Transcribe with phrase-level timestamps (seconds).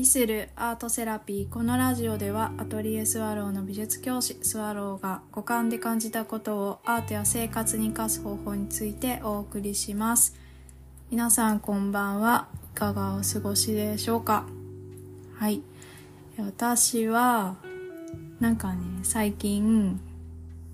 [0.00, 10.38] 美するアートセラピーこのラジオではアトリエスワローの美術教師スワローが五感で感じたことをアートや生活に生かす方法についてお送りします。
[11.10, 12.48] 皆さんこんばんは。
[12.74, 14.46] いかがお過ごしでしょうか？
[15.36, 15.60] はい。
[16.38, 17.56] 私は
[18.38, 20.00] なんかね最近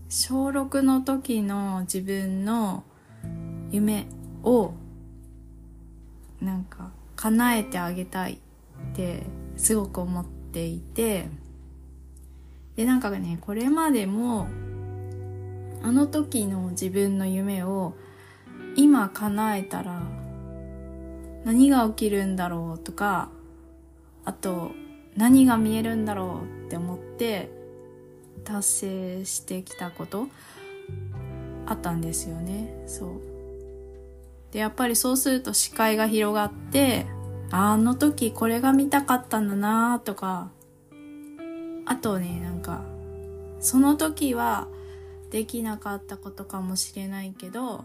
[0.08, 2.84] 小6の時の自分の
[3.72, 4.06] 夢
[4.44, 4.72] を
[6.40, 8.38] なんか叶えてあげたい。
[8.92, 9.22] って
[9.56, 11.28] すごく思っていて
[12.76, 14.48] でなんかねこれまでも
[15.82, 17.94] あの時の自分の夢を
[18.76, 20.02] 今叶えたら
[21.44, 23.30] 何が起きるんだろうとか
[24.24, 24.72] あと
[25.16, 27.50] 何が見えるんだろうって思って
[28.44, 30.28] 達成してきたこと
[31.66, 32.84] あったんですよね。
[32.86, 33.10] そう。
[34.52, 37.06] でやっぱりそうすると視界が広がって
[37.50, 40.50] あの時これが見たかったんだなとか。
[41.86, 42.82] あとねなんか
[43.60, 44.66] その時は
[45.30, 47.84] できなかったことかもしれないけど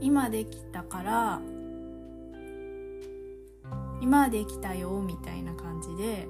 [0.00, 1.40] 今できたから
[4.00, 6.26] 今できたよみたいな感じで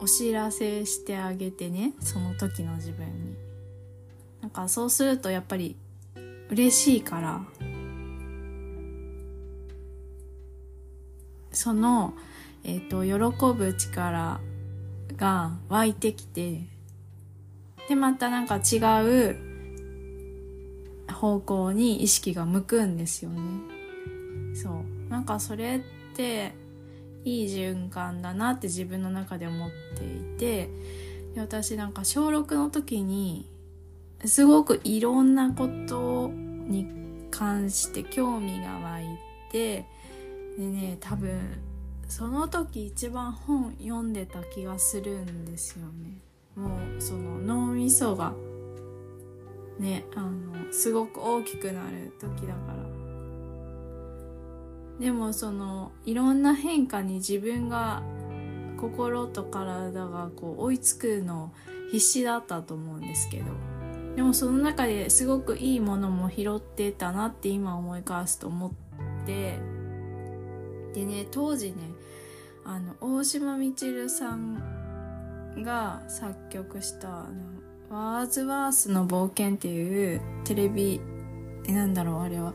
[0.00, 3.36] お知らせしてあげてねその時の自分に。
[4.40, 5.76] なんかそうするとやっぱり
[6.50, 7.40] 嬉しいから。
[11.62, 12.14] その、
[12.64, 14.40] えっ、ー、と喜ぶ力
[15.14, 16.66] が湧いてきて
[17.88, 19.36] でまたなんか違う
[21.08, 23.40] 方向に意識が向くんですよね。
[24.56, 25.08] そう。
[25.08, 26.52] なんかそれって
[27.24, 30.68] いい循環だなって自分の中で思っていて
[31.36, 33.48] で私なんか小6の時に
[34.24, 36.88] すごくいろんなことに
[37.30, 39.04] 関して興味が湧い
[39.52, 39.86] て
[40.56, 41.40] でね多分
[42.08, 46.18] その時一番本読んでた気がするんですよね。
[46.54, 48.34] もうその脳みそが
[49.78, 52.82] ねあのすごく大きくなる時だから。
[55.00, 58.02] でもそのいろんな変化に自分が
[58.76, 61.52] 心と体がこう追いつくの
[61.90, 63.46] 必死だったと思うんですけど。
[64.16, 68.70] でもその中ですごくいいものも拾ってたなって今思い返すと思っ
[69.24, 69.81] て。
[70.94, 71.76] でね当時ね
[72.64, 77.26] あの大島みちるさんが作曲した
[77.90, 81.00] 「ワーズワースの冒険」っていうテレビ
[81.66, 82.54] えなんだろうあれは。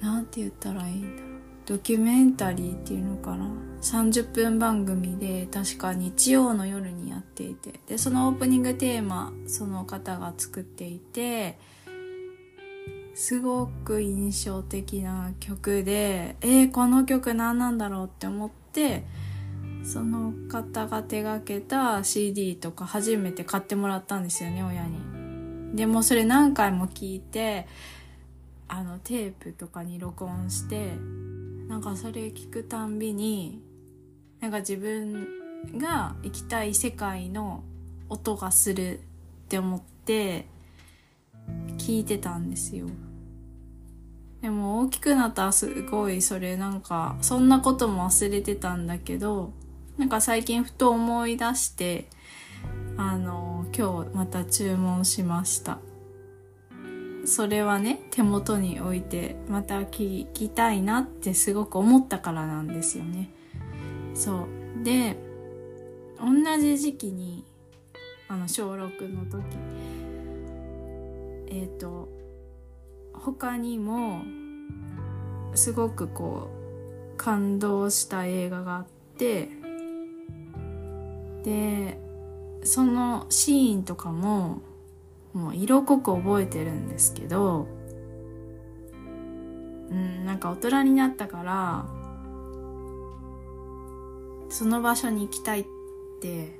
[0.00, 1.30] なんて言ったらいいんだろう。
[1.66, 3.50] ドキュメンタリーっていうのかな。
[3.82, 7.80] 30分番組で確か日曜の夜にやっていて。
[7.86, 11.58] でそのオープニングテーマその方が作っていて。
[13.14, 19.04] すごく印象的な曲でえー、この曲何なんだろうって思って
[19.84, 25.76] その方が手がけた CD とか初めて買ってもらったんですよね親に。
[25.76, 27.66] でもそれ何回も聞いて
[28.68, 30.92] あのテープとかに録音して
[31.68, 33.62] なんかそれ聞くたんびに
[34.40, 35.28] なんか自分
[35.76, 37.62] が行きたい世界の
[38.08, 39.02] 音がするっ
[39.48, 40.46] て思って
[41.78, 42.86] 聞いてたんですよ。
[44.42, 49.52] でも大きくなったらすごいそれなんかそんなことも忘れてたんだけど
[49.98, 52.08] なんか最近ふと思い出して
[52.96, 55.78] あの今日また注文しました。
[57.26, 63.30] それはね手元に置いてまた聞きたいなってすごく思ったからなんですよね。
[64.14, 64.46] そ
[64.80, 64.84] う。
[64.84, 65.16] で
[66.18, 67.44] 同じ時期に
[68.28, 69.44] あの小6の時
[71.50, 72.08] えっ、ー、と
[73.12, 74.22] 他にも
[75.54, 76.48] すごくこ
[77.14, 78.86] う感動した映画があっ
[79.18, 79.48] て
[81.44, 82.00] で
[82.62, 84.62] そのシーンとかも
[85.32, 87.66] もう色濃く覚えてるんですけど
[89.90, 91.86] うんなんか大人になったから
[94.50, 95.64] その場所に行きたいっ
[96.20, 96.58] て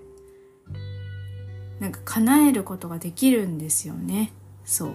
[1.80, 4.32] なんか叶えることができるんですよね。
[4.64, 4.94] そう。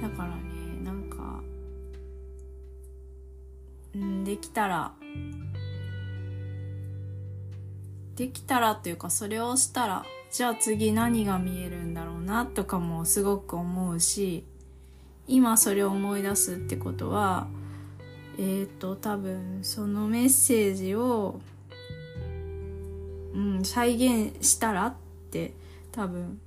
[0.00, 0.36] だからね
[0.84, 1.40] なんか
[3.94, 4.92] うんできたら
[8.14, 14.44] できたらっていうかそれをしたらじゃあ次何が見えるんだろうなとかもすごく思うし
[15.28, 17.46] 今それを思い出すってことは
[18.38, 21.40] えっ、ー、と多分そのメッセージを、
[23.34, 24.94] うん、再現したらっ
[25.30, 25.52] て
[25.92, 26.40] 多分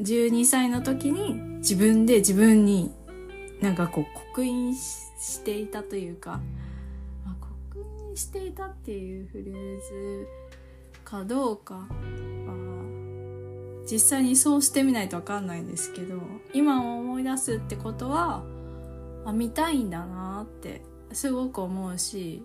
[0.00, 2.92] 12歳の時に自分で自分に
[3.60, 6.40] なんかこう刻印していたというか、
[7.24, 10.26] まあ、刻印していたっていうフレーズ
[11.04, 11.86] かどうかは
[13.90, 16.20] 実際にそうしてみないとわかんないんですけど
[16.52, 18.42] 今を思い出すってことは
[19.24, 20.82] あ見たいんだなって
[21.12, 22.42] すごく思うし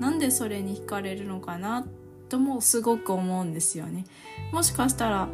[0.00, 1.86] なんでそれに惹かれるのかな
[2.28, 4.04] ともすごく思うんですよね。
[4.52, 5.28] もしかしたら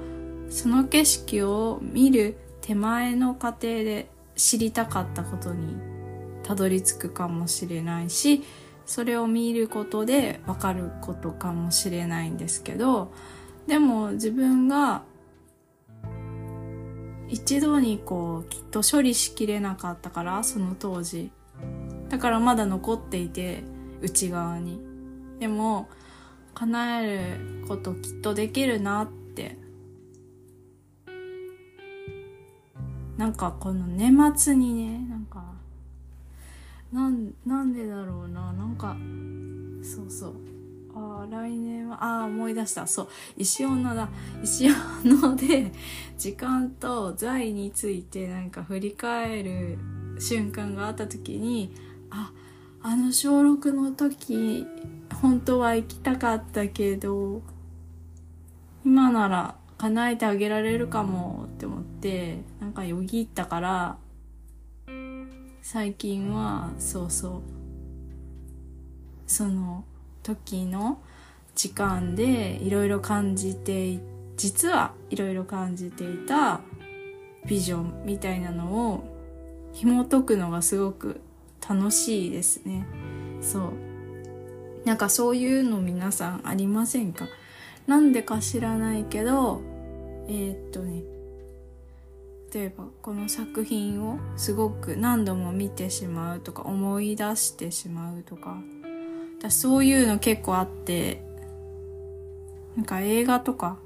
[0.51, 5.77] その景色を見る手前の過程で知りたかったことに
[6.43, 8.43] たどり着くかもしれないし
[8.85, 13.13] それを見ることでわかることかもしれないんですけど
[13.67, 15.03] でも自分が
[17.29, 21.31] 一度にこうきっと処理しきれなかったからその当時。
[22.09, 23.63] だからまだ残っていて
[24.03, 24.81] 内側に。
[25.39, 25.89] でも
[26.55, 29.20] 叶えることきっとできるなって
[33.21, 35.45] なんかこの年末にねなんか
[36.91, 38.97] なんなんでだろうななんか
[39.85, 40.35] そうそう。
[40.95, 42.87] ああ来年はああ思い出した。
[42.87, 43.09] そう。
[43.37, 44.09] 石女だ。
[44.43, 44.71] 石
[45.05, 45.71] 女で
[46.17, 49.79] 時間と財についてなんか振り返る
[50.19, 51.75] 瞬間があった時に
[52.11, 52.33] あ
[52.83, 54.67] あの小6の時
[55.21, 57.43] 本当は行きたかったけど
[58.83, 63.99] 今なら叶えてあげられるかもって思ってなんかよぎったから
[65.61, 67.43] 最近はそうそう。
[69.27, 69.85] その
[70.23, 71.03] 時の
[71.55, 73.99] 時間でいろいろ感じて
[74.39, 76.63] 実はいろいろ感じていた
[77.47, 79.05] ビジョンみたいなのを
[79.75, 81.21] 紐解くのがすごく
[81.69, 82.87] 楽しいですね。
[83.43, 83.73] そう。
[84.87, 87.27] なんかそういうの皆さんありませんか？
[87.87, 89.61] なんでか知らないけど
[90.27, 91.03] えー、っとね
[92.53, 98.59] 例えばこの作品をすごく何度も見てしまうとか思い出してしまうとか。
[99.39, 101.23] 私そういうの結構あって。
[102.77, 103.79] なんか映画とか。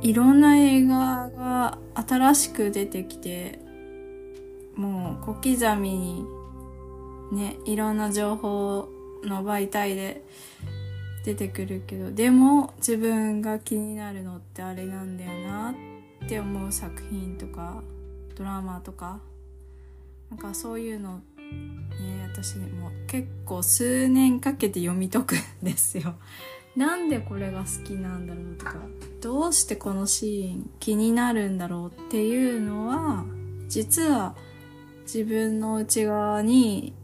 [0.00, 3.60] いろんな映画が新しく出てきて。
[4.76, 6.24] もう小刻みに
[7.30, 8.88] ねいろんな情報
[9.22, 10.24] の媒体で
[11.26, 12.12] 出てくるけど。
[12.12, 15.91] でも自分が気になるのってあれなんだよなって。
[16.24, 17.82] って思う作品とか
[18.36, 19.20] ドラマとか
[20.30, 26.14] なんかそういうのね私も結構数年かけて読み解くんですよ。
[26.74, 28.76] なんでこれが好きなんだろうとか
[29.20, 33.26] どうしてこのシーン気になるんだろうっていうのは
[33.68, 34.34] 実は
[35.02, 36.94] 自分の内側に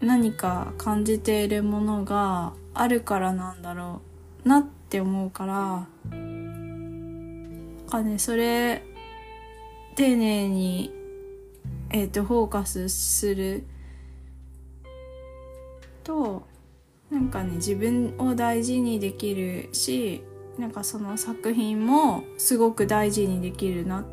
[0.00, 4.00] 何か感じているものがあるからなんだろ
[4.44, 5.86] うなって思うから
[7.86, 8.82] かねそれ
[9.94, 10.92] 丁寧に
[11.90, 13.64] えっ、ー、とフォーカスする
[16.04, 16.46] と
[17.10, 20.22] なんかね自分を大事にできるし
[20.58, 24.04] なんかその作品もすごく大事にできるなっ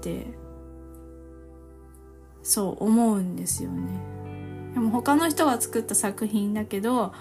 [0.00, 0.26] て
[2.42, 4.00] そう思うんですよね。
[4.74, 7.12] でも他の人が作った作品だけど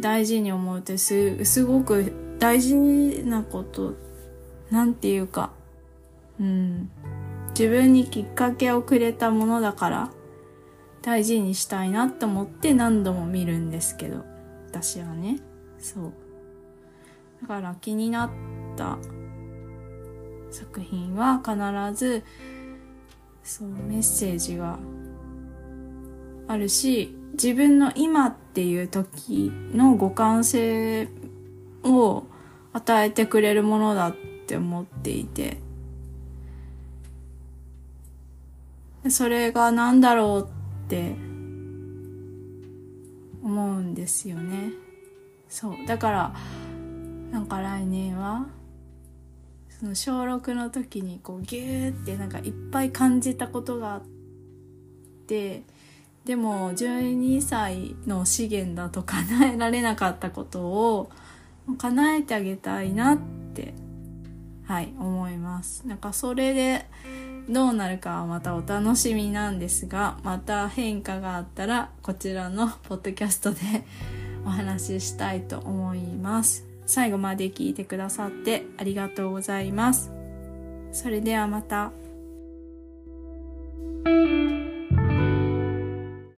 [0.00, 2.76] 大事に思うってすすごく大事
[3.24, 3.94] なこと
[4.70, 5.50] なんていうか。
[6.40, 6.90] うん。
[7.50, 10.10] 自分にきっかけをくれたものだから
[11.00, 14.24] 大事にしたいなと思って何度も見るんですけど。
[14.68, 15.38] 私はね。
[15.78, 16.12] そう。
[17.42, 18.30] だから気になっ
[18.76, 18.98] た。
[20.50, 22.22] 作品は必ず
[23.42, 24.78] そうメッセージが
[26.48, 31.08] あるし自分の今っていう時の互換性
[31.84, 32.24] を
[32.72, 35.58] 与えてくれるものだっって思っていて。
[39.10, 40.48] それが何だろう
[40.86, 41.14] って
[43.42, 44.70] 思うんですよね。
[45.48, 45.86] そう。
[45.86, 46.34] だから
[47.32, 48.46] なんか来年は
[49.68, 54.02] その小6の時にこうギューってなんかいっぱい感じたことがあっ
[55.26, 55.62] て
[56.24, 61.10] でも12歳の資源だと叶えられなかったことを
[61.78, 63.18] 叶えてあげたいなっ
[63.54, 63.74] て
[64.66, 65.86] はい思います。
[65.86, 66.86] なんかそれで
[67.48, 73.60] どうなるかはまたお楽しみなんですがまた変化があったらこちらのポッドキャストで
[74.44, 76.64] お話ししたいと思います。
[76.84, 80.10] 最後まで聞いてくださってありがとうございます。
[80.92, 82.05] それではまた。